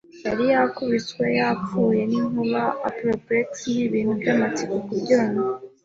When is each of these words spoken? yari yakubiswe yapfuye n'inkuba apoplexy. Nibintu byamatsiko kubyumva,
yari 0.25 0.43
yakubiswe 0.53 1.23
yapfuye 1.39 2.01
n'inkuba 2.11 2.63
apoplexy. 2.89 3.65
Nibintu 3.77 4.11
byamatsiko 4.21 4.75
kubyumva, 4.85 5.45